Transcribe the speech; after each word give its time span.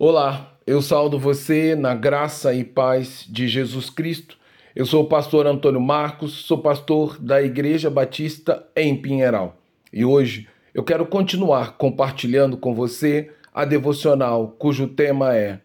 Olá, 0.00 0.56
eu 0.64 0.80
saldo 0.80 1.18
você 1.18 1.74
na 1.74 1.92
graça 1.92 2.54
e 2.54 2.62
paz 2.62 3.26
de 3.28 3.48
Jesus 3.48 3.90
Cristo. 3.90 4.38
Eu 4.72 4.86
sou 4.86 5.02
o 5.02 5.08
pastor 5.08 5.44
Antônio 5.44 5.80
Marcos, 5.80 6.34
sou 6.46 6.58
pastor 6.58 7.18
da 7.18 7.42
Igreja 7.42 7.90
Batista 7.90 8.64
em 8.76 8.94
Pinheiral. 8.94 9.56
E 9.92 10.04
hoje 10.04 10.46
eu 10.72 10.84
quero 10.84 11.04
continuar 11.04 11.76
compartilhando 11.76 12.56
com 12.56 12.76
você 12.76 13.32
a 13.52 13.64
devocional 13.64 14.54
cujo 14.56 14.86
tema 14.86 15.34
é 15.34 15.58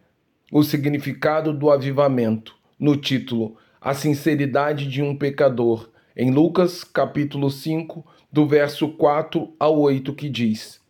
O 0.50 0.64
significado 0.64 1.54
do 1.54 1.70
avivamento, 1.70 2.56
no 2.76 2.96
título 2.96 3.56
A 3.80 3.94
sinceridade 3.94 4.88
de 4.88 5.00
um 5.00 5.14
pecador, 5.14 5.88
em 6.16 6.32
Lucas 6.32 6.82
capítulo 6.82 7.52
5, 7.52 8.04
do 8.32 8.48
verso 8.48 8.88
4 8.88 9.54
ao 9.60 9.78
8, 9.78 10.12
que 10.12 10.28
diz: 10.28 10.80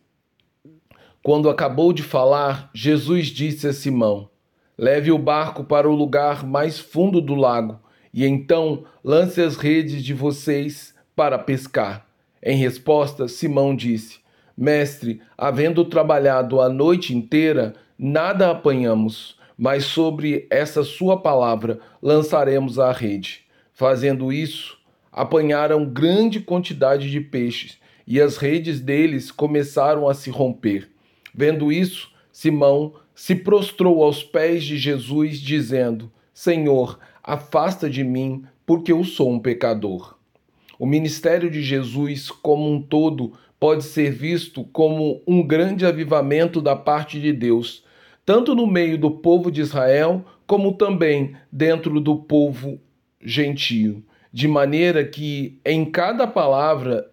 quando 1.25 1.49
acabou 1.49 1.91
de 1.91 2.03
falar, 2.03 2.69
Jesus 2.71 3.29
disse 3.29 3.67
a 3.67 3.73
Simão: 3.73 4.29
Leve 4.77 5.11
o 5.11 5.17
barco 5.17 5.63
para 5.63 5.89
o 5.89 5.95
lugar 5.95 6.45
mais 6.45 6.77
fundo 6.77 7.19
do 7.19 7.33
lago 7.33 7.79
e 8.13 8.23
então 8.27 8.83
lance 9.03 9.41
as 9.41 9.55
redes 9.55 10.03
de 10.03 10.13
vocês 10.13 10.93
para 11.15 11.39
pescar. 11.39 12.05
Em 12.43 12.55
resposta, 12.55 13.27
Simão 13.27 13.75
disse: 13.75 14.19
Mestre, 14.55 15.19
havendo 15.35 15.83
trabalhado 15.83 16.61
a 16.61 16.69
noite 16.69 17.15
inteira, 17.15 17.73
nada 17.97 18.51
apanhamos, 18.51 19.35
mas 19.57 19.83
sobre 19.85 20.45
essa 20.51 20.83
sua 20.83 21.19
palavra 21.19 21.79
lançaremos 22.03 22.77
a 22.77 22.91
rede. 22.91 23.45
Fazendo 23.73 24.31
isso, 24.31 24.77
apanharam 25.11 25.87
grande 25.87 26.39
quantidade 26.39 27.09
de 27.09 27.19
peixes 27.19 27.79
e 28.05 28.21
as 28.21 28.37
redes 28.37 28.79
deles 28.79 29.31
começaram 29.31 30.07
a 30.07 30.13
se 30.13 30.29
romper. 30.29 30.93
Vendo 31.35 31.69
isso, 31.69 32.11
Simão 32.31 32.93
se 33.13 33.35
prostrou 33.35 34.01
aos 34.01 34.23
pés 34.23 34.63
de 34.63 34.77
Jesus, 34.77 35.39
dizendo: 35.39 36.09
Senhor, 36.33 36.97
afasta 37.21 37.89
de 37.89 38.05
mim, 38.05 38.45
porque 38.65 38.93
eu 38.93 39.03
sou 39.03 39.31
um 39.31 39.39
pecador. 39.39 40.17
O 40.79 40.85
ministério 40.85 41.51
de 41.51 41.61
Jesus, 41.61 42.31
como 42.31 42.71
um 42.71 42.81
todo, 42.81 43.33
pode 43.59 43.83
ser 43.83 44.11
visto 44.11 44.63
como 44.65 45.21
um 45.27 45.45
grande 45.45 45.85
avivamento 45.85 46.61
da 46.61 46.75
parte 46.75 47.19
de 47.19 47.33
Deus, 47.33 47.83
tanto 48.25 48.55
no 48.55 48.65
meio 48.65 48.97
do 48.97 49.11
povo 49.11 49.51
de 49.51 49.59
Israel, 49.59 50.25
como 50.47 50.73
também 50.73 51.35
dentro 51.51 51.99
do 51.99 52.15
povo 52.15 52.79
gentio, 53.21 54.03
de 54.31 54.47
maneira 54.47 55.03
que 55.03 55.59
em 55.65 55.83
cada 55.83 56.27
palavra 56.27 57.11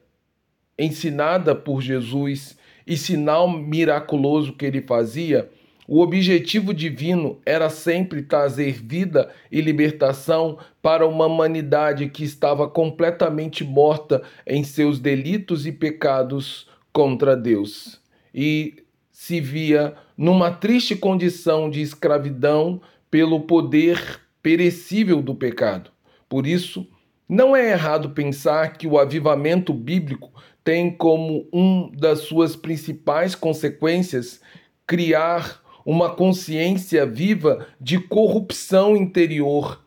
ensinada 0.78 1.55
por 1.55 1.81
Jesus 1.81 2.56
e 2.86 2.97
sinal 2.97 3.48
miraculoso 3.48 4.52
que 4.52 4.66
ele 4.66 4.83
fazia, 4.83 5.50
o 5.86 6.00
objetivo 6.00 6.72
divino 6.72 7.41
era 7.44 7.69
sempre 7.69 8.22
trazer 8.22 8.72
vida 8.83 9.30
e 9.50 9.61
libertação 9.61 10.58
para 10.80 11.06
uma 11.06 11.27
humanidade 11.27 12.08
que 12.08 12.25
estava 12.25 12.69
completamente 12.69 13.64
morta 13.64 14.22
em 14.47 14.62
seus 14.62 14.98
delitos 14.98 15.66
e 15.66 15.72
pecados 15.72 16.69
contra 16.92 17.36
Deus 17.36 18.00
e 18.34 18.83
se 19.10 19.41
via 19.41 19.94
numa 20.16 20.50
triste 20.50 20.97
condição 20.97 21.69
de 21.69 21.80
escravidão 21.80 22.80
pelo 23.10 23.41
poder 23.41 24.20
perecível 24.42 25.20
do 25.22 25.34
pecado. 25.34 25.91
Por 26.28 26.47
isso, 26.47 26.86
não 27.28 27.55
é 27.55 27.70
errado 27.70 28.10
pensar 28.10 28.77
que 28.77 28.86
o 28.86 28.98
avivamento 28.98 29.72
bíblico 29.72 30.33
tem 30.65 30.91
como 30.91 31.49
um 31.53 31.91
das 31.91 32.21
suas 32.21 32.55
principais 32.55 33.35
consequências 33.35 34.41
criar 34.87 35.61
uma 35.85 36.11
consciência 36.11 37.05
viva 37.05 37.67
de 37.81 37.99
corrupção 37.99 38.97
interior 38.97 39.83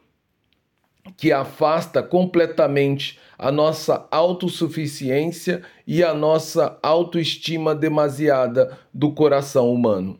que 1.17 1.31
afasta 1.31 2.01
completamente 2.01 3.19
a 3.37 3.51
nossa 3.51 4.07
autossuficiência 4.11 5.61
e 5.85 6.03
a 6.03 6.13
nossa 6.13 6.77
autoestima 6.81 7.75
demasiada 7.75 8.77
do 8.93 9.11
coração 9.11 9.71
humano. 9.71 10.19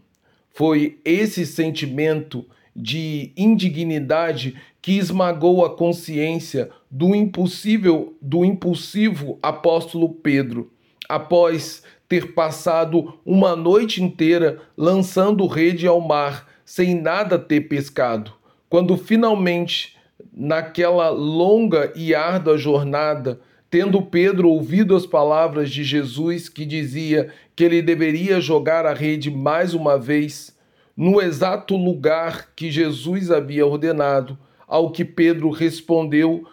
Foi 0.54 1.00
esse 1.04 1.46
sentimento 1.46 2.46
de 2.75 3.31
indignidade 3.38 4.56
que 4.81 4.97
esmagou 4.97 5.63
a 5.63 5.75
consciência 5.75 6.69
do 6.91 7.16
impossível, 7.16 8.16
do 8.22 8.44
impulsivo 8.44 9.40
apóstolo 9.41 10.09
Pedro, 10.09 10.72
após 11.08 11.81
ter 12.08 12.34
passado 12.34 13.18
uma 13.25 13.56
noite 13.56 14.03
inteira 14.03 14.59
lançando 14.78 15.47
rede 15.47 15.88
ao 15.88 16.02
mar, 16.02 16.47
sem 16.64 17.00
nada 17.00 17.40
ter 17.40 17.62
pescado. 17.62 18.34
Quando 18.69 18.97
finalmente, 18.97 19.96
naquela 20.34 21.09
longa 21.09 21.91
e 21.96 22.14
árdua 22.14 22.58
jornada, 22.58 23.40
tendo 23.69 24.02
Pedro 24.02 24.50
ouvido 24.50 24.96
as 24.96 25.06
palavras 25.06 25.69
de 25.69 25.84
Jesus 25.84 26.47
que 26.47 26.66
dizia 26.66 27.30
que 27.56 27.64
ele 27.64 27.81
deveria 27.81 28.40
jogar 28.40 28.85
a 28.85 28.94
rede 28.94 29.30
mais 29.31 29.74
uma 29.74 29.97
vez, 29.97 30.55
no 30.96 31.22
exato 31.22 31.76
lugar 31.76 32.52
que 32.56 32.72
Jesus 32.72 33.30
havia 33.30 33.66
ordenado, 33.66 34.38
ao 34.68 34.92
que 34.92 35.04
Pedro 35.04 35.50
respondeu 35.50 36.48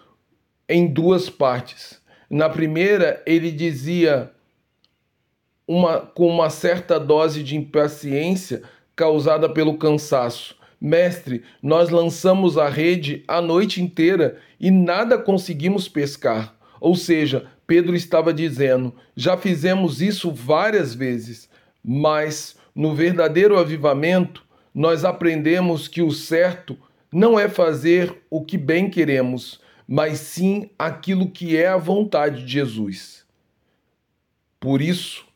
em 0.68 0.86
duas 0.86 1.30
partes. 1.30 2.00
Na 2.28 2.48
primeira, 2.48 3.22
ele 3.26 3.50
dizia 3.50 4.30
uma, 5.66 6.00
com 6.00 6.28
uma 6.28 6.50
certa 6.50 6.98
dose 6.98 7.42
de 7.42 7.56
impaciência 7.56 8.62
causada 8.96 9.48
pelo 9.48 9.78
cansaço: 9.78 10.56
Mestre, 10.80 11.42
nós 11.62 11.90
lançamos 11.90 12.58
a 12.58 12.68
rede 12.68 13.24
a 13.28 13.40
noite 13.40 13.80
inteira 13.80 14.38
e 14.58 14.70
nada 14.70 15.16
conseguimos 15.18 15.88
pescar. 15.88 16.54
Ou 16.80 16.96
seja, 16.96 17.46
Pedro 17.66 17.94
estava 17.94 18.34
dizendo: 18.34 18.94
já 19.16 19.36
fizemos 19.36 20.02
isso 20.02 20.30
várias 20.30 20.94
vezes, 20.94 21.48
mas 21.84 22.56
no 22.74 22.94
verdadeiro 22.94 23.58
avivamento, 23.58 24.44
nós 24.74 25.04
aprendemos 25.04 25.88
que 25.88 26.02
o 26.02 26.10
certo 26.10 26.76
não 27.12 27.38
é 27.38 27.48
fazer 27.48 28.22
o 28.30 28.42
que 28.44 28.56
bem 28.56 28.88
queremos, 28.88 29.60
mas 29.86 30.20
sim 30.20 30.70
aquilo 30.78 31.30
que 31.30 31.56
é 31.56 31.68
a 31.68 31.76
vontade 31.76 32.44
de 32.44 32.52
Jesus. 32.52 33.26
Por 34.58 34.80
isso, 34.80 35.26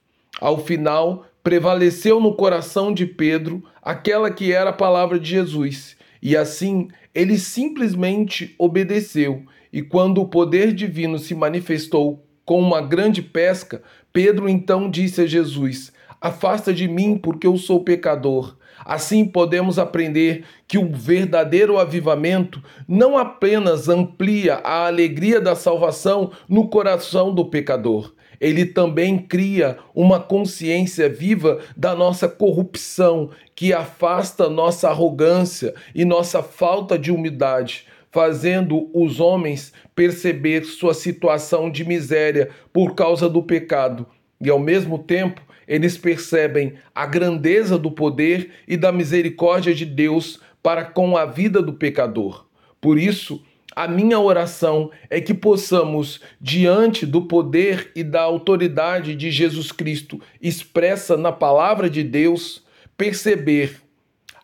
ao 0.41 0.65
final, 0.65 1.27
prevaleceu 1.43 2.21
no 2.21 2.35
coração 2.35 2.95
de 2.95 3.05
Pedro 3.05 3.63
aquela 3.83 4.31
que 4.31 4.53
era 4.53 4.71
a 4.71 4.73
palavra 4.73 5.19
de 5.19 5.29
Jesus, 5.29 5.97
e 6.23 6.37
assim 6.37 6.89
ele 7.15 7.39
simplesmente 7.39 8.55
obedeceu. 8.59 9.45
E 9.73 9.83
quando 9.83 10.21
o 10.21 10.29
poder 10.29 10.73
divino 10.73 11.19
se 11.19 11.35
manifestou 11.35 12.25
com 12.45 12.61
uma 12.61 12.81
grande 12.81 13.21
pesca, 13.21 13.83
Pedro 14.13 14.49
então 14.49 14.91
disse 14.91 15.21
a 15.21 15.27
Jesus: 15.27 15.93
Afasta 16.21 16.73
de 16.73 16.89
mim, 16.89 17.17
porque 17.17 17.47
eu 17.47 17.57
sou 17.57 17.85
pecador. 17.85 18.57
Assim 18.85 19.25
podemos 19.25 19.79
aprender 19.79 20.45
que 20.69 20.79
o 20.79 20.91
verdadeiro 20.93 21.79
avivamento 21.79 22.63
não 22.87 23.17
apenas 23.17 23.89
amplia 23.89 24.57
a 24.57 24.87
alegria 24.87 25.41
da 25.41 25.55
salvação 25.55 26.31
no 26.49 26.69
coração 26.69 27.35
do 27.35 27.47
pecador, 27.47 28.13
ele 28.41 28.67
também 28.67 29.19
cria 29.19 29.79
uma 29.95 30.21
consciência 30.21 31.09
viva 31.09 31.61
da 31.77 31.95
nossa 31.95 32.29
corrupção, 32.29 33.31
que 33.55 33.73
afasta 33.73 34.51
nossa 34.51 34.89
arrogância 34.89 35.75
e 35.95 36.05
nossa 36.05 36.43
falta 36.43 36.99
de 36.99 37.11
humildade, 37.11 37.87
fazendo 38.11 38.91
os 38.95 39.21
homens 39.21 39.73
perceber 39.95 40.65
sua 40.65 40.95
situação 40.95 41.71
de 41.71 41.85
miséria 41.85 42.51
por 42.73 42.95
causa 42.95 43.29
do 43.29 43.43
pecado 43.43 44.07
e, 44.41 44.51
ao 44.51 44.59
mesmo 44.59 44.99
tempo, 44.99 45.41
eles 45.67 45.97
percebem 45.97 46.75
a 46.95 47.07
grandeza 47.07 47.79
do 47.79 47.91
poder 47.91 48.51
e 48.69 48.77
da 48.77 48.93
misericórdia 48.93 49.75
de 49.75 49.85
Deus 49.85 50.41
para 50.63 50.85
com 50.85 51.17
a 51.17 51.25
vida 51.25 51.63
do 51.63 51.73
pecador. 51.73 52.47
Por 52.81 52.99
isso, 52.99 53.43
a 53.75 53.87
minha 53.87 54.19
oração 54.19 54.91
é 55.11 55.21
que 55.21 55.35
possamos, 55.35 56.21
diante 56.41 57.05
do 57.05 57.23
poder 57.23 57.93
e 57.95 58.03
da 58.03 58.23
autoridade 58.23 59.15
de 59.15 59.31
Jesus 59.31 59.71
Cristo 59.71 60.21
expressa 60.41 61.17
na 61.17 61.31
palavra 61.31 61.91
de 61.91 62.03
Deus, 62.03 62.65
perceber 62.97 63.83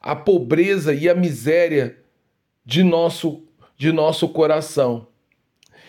a 0.02 0.14
pobreza 0.14 0.92
e 0.92 1.08
a 1.08 1.14
miséria 1.14 1.96
de 2.64 2.82
nosso, 2.82 3.44
de 3.76 3.90
nosso 3.90 4.28
coração. 4.28 5.06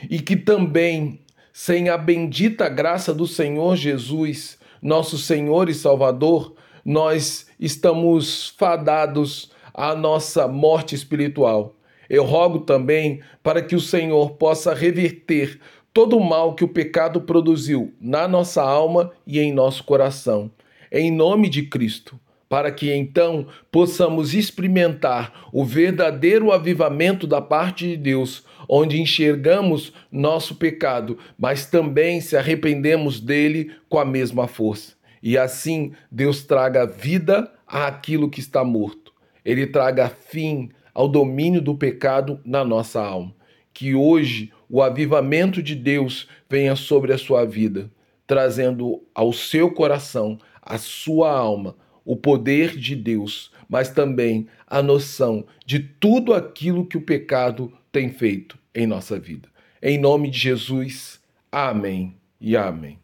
E 0.10 0.19
que 0.19 0.36
também, 0.36 1.19
sem 1.54 1.88
a 1.88 1.98
bendita 2.00 2.68
graça 2.68 3.14
do 3.14 3.28
Senhor 3.28 3.76
Jesus, 3.76 4.58
nosso 4.82 5.20
Senhor 5.20 5.70
e 5.70 5.74
Salvador, 5.76 6.56
nós 6.84 7.46
estamos 7.60 8.50
fadados 8.58 9.52
à 9.72 9.94
nossa 9.94 10.48
morte 10.48 10.96
espiritual. 10.96 11.76
Eu 12.10 12.26
rogo 12.26 12.62
também 12.62 13.22
para 13.44 13.62
que 13.62 13.76
o 13.76 13.80
Senhor 13.80 14.32
possa 14.32 14.74
reverter 14.74 15.60
todo 15.94 16.18
o 16.18 16.28
mal 16.28 16.56
que 16.56 16.64
o 16.64 16.68
pecado 16.68 17.22
produziu 17.22 17.94
na 18.02 18.28
nossa 18.28 18.64
alma 18.64 19.12
e 19.26 19.40
em 19.40 19.54
nosso 19.54 19.84
coração. 19.84 20.50
Em 20.92 21.12
nome 21.12 21.50
de 21.50 21.62
Cristo. 21.68 22.20
Para 22.54 22.72
que 22.72 22.94
então 22.94 23.48
possamos 23.72 24.36
experimentar 24.36 25.50
o 25.52 25.66
verdadeiro 25.66 26.52
avivamento 26.52 27.26
da 27.26 27.42
parte 27.42 27.88
de 27.88 27.98
Deus, 27.98 28.44
onde 28.70 29.02
enxergamos 29.02 29.92
nosso 30.12 30.54
pecado, 30.54 31.18
mas 31.36 31.66
também 31.66 32.22
se 32.22 32.38
arrependemos 32.38 33.20
dele 33.20 33.72
com 33.90 33.98
a 33.98 34.06
mesma 34.06 34.48
força. 34.48 34.94
E 35.24 35.36
assim 35.36 35.94
Deus 36.12 36.44
traga 36.44 36.86
vida 36.86 37.52
àquilo 37.66 38.30
que 38.30 38.40
está 38.40 38.64
morto. 38.64 39.12
Ele 39.44 39.66
traga 39.66 40.08
fim 40.08 40.70
ao 40.94 41.08
domínio 41.08 41.60
do 41.60 41.74
pecado 41.74 42.40
na 42.46 42.64
nossa 42.64 43.02
alma. 43.02 43.34
Que 43.74 43.96
hoje 43.96 44.54
o 44.70 44.84
avivamento 44.84 45.60
de 45.64 45.74
Deus 45.74 46.30
venha 46.48 46.76
sobre 46.76 47.14
a 47.14 47.18
sua 47.18 47.46
vida, 47.46 47.90
trazendo 48.28 49.02
ao 49.12 49.34
seu 49.34 49.72
coração, 49.72 50.38
à 50.62 50.78
sua 50.78 51.32
alma, 51.32 51.76
o 52.06 52.16
poder 52.16 52.78
de 52.78 52.96
Deus, 52.96 53.52
mas 53.70 53.90
também 53.90 54.48
a 54.68 54.82
noção 54.82 55.46
de 55.66 55.80
tudo 55.80 56.34
aquilo 56.34 56.86
que 56.86 56.98
o 56.98 57.02
pecado 57.02 57.72
tem 57.92 58.10
feito 58.10 58.58
em 58.74 58.88
nossa 58.88 59.20
vida. 59.20 59.50
Em 59.82 59.98
nome 59.98 60.30
de 60.30 60.40
Jesus, 60.40 61.20
amém 61.52 62.16
e 62.40 62.56
amém. 62.56 63.03